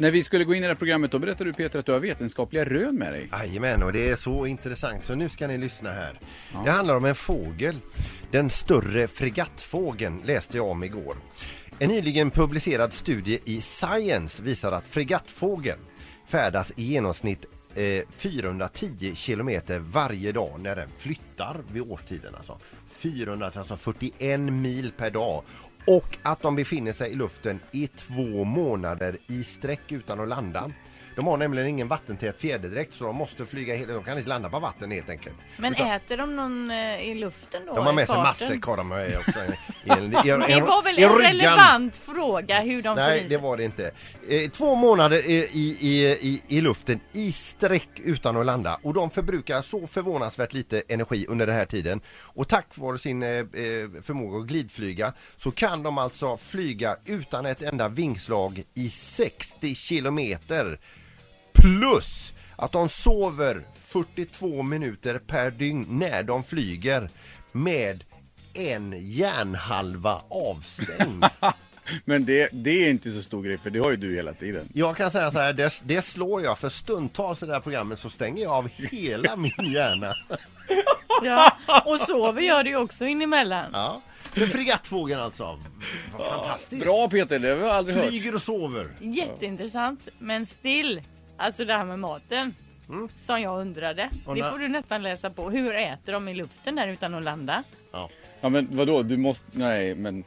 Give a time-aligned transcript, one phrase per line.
[0.00, 1.92] När vi skulle gå in i det här programmet då berättade du Peter att du
[1.92, 3.28] har vetenskapliga rön med dig.
[3.32, 6.20] Jajamän, och det är så intressant så nu ska ni lyssna här.
[6.64, 7.76] Det handlar om en fågel.
[8.30, 11.16] Den större fregattfågeln läste jag om igår.
[11.78, 15.78] En nyligen publicerad studie i Science visar att fregattfågeln
[16.26, 22.34] färdas i genomsnitt eh, 410 kilometer varje dag när den flyttar vid årstiden.
[22.34, 22.58] Alltså.
[22.88, 25.42] 400, alltså 41 mil per dag.
[25.88, 30.70] Och att de befinner sig i luften i två månader i sträck utan att landa.
[31.18, 34.50] De har nämligen ingen vattentät fjäderdräkt så de måste flyga hela, de kan inte landa
[34.50, 35.36] på vatten helt enkelt.
[35.56, 37.74] Men Utan äter de någon eh, i luften då?
[37.74, 38.22] de har i med sig farten?
[38.22, 39.40] matsäck har de med också.
[39.84, 41.32] I, en, i, en, Det var väl i en ryggan.
[41.32, 43.90] relevant fråga hur de Nej, i det var det inte.
[44.28, 48.94] Eh, två månader i, i, i, i, i luften i sträck utan att landa och
[48.94, 52.00] de förbrukar så förvånansvärt lite energi under den här tiden.
[52.20, 53.44] Och tack vare sin eh, eh,
[54.02, 60.78] förmåga att glidflyga så kan de alltså flyga utan ett enda vingslag i 60 kilometer.
[61.60, 67.10] Plus att de sover 42 minuter per dygn när de flyger
[67.52, 68.04] med
[68.54, 71.24] en hjärnhalva avstängd.
[72.04, 74.68] Men det, det är inte så stor grej för det har ju du hela tiden.
[74.74, 77.98] Jag kan säga så här, det, det slår jag för stundtals i det här programmet
[77.98, 80.14] så stänger jag av hela min hjärna.
[81.22, 81.52] Ja,
[81.84, 83.70] och sover gör det ju också in emellan.
[83.72, 84.02] Ja.
[84.34, 85.58] Men fregattfågeln alltså,
[86.18, 86.84] fantastiskt.
[86.84, 88.06] Bra Peter, det har jag aldrig hört.
[88.06, 88.90] Flyger och sover.
[89.00, 91.02] Jätteintressant, men still.
[91.38, 92.54] Alltså det här med maten.
[93.16, 94.02] Som jag undrade.
[94.02, 94.14] Mm.
[94.24, 95.50] Och Det när- får du nästan läsa på.
[95.50, 97.62] Hur äter de i luften där utan att landa?
[98.40, 100.24] Ja men vadå, du måste, nej men.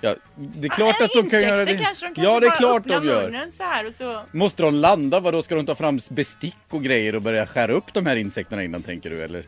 [0.00, 1.76] Ja, det är klart att de kan Insekter göra det.
[1.78, 3.50] kanske de kanske ja det är klart de gör.
[3.50, 4.20] så här och så.
[4.32, 7.92] Måste de landa, vadå ska de ta fram bestick och grejer och börja skära upp
[7.94, 9.44] de här insekterna innan tänker du eller?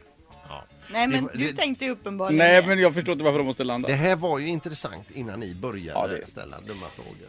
[0.93, 2.69] Nej men Det- du det- tänkte ju uppenbarligen Nej det.
[2.69, 3.89] men jag förstår inte varför de måste landa.
[3.89, 7.29] Det här var ju intressant innan ni började Ja, det- ställa dumma frågor.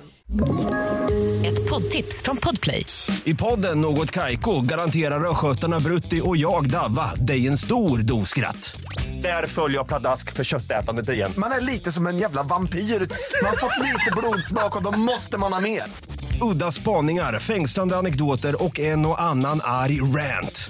[1.46, 2.86] Ett poddtips från Podplay.
[3.24, 8.76] I podden Något Kaiko garanterar östgötarna Brutti och jag, Davva, dig en stor dos skratt.
[9.22, 11.32] Där följer jag pladask för köttätandet igen.
[11.38, 12.78] Man är lite som en jävla vampyr.
[12.80, 15.84] Man har fått lite blodsmak och då måste man ha mer.
[16.42, 20.70] Udda spaningar, fängslande anekdoter och en och annan arg rant.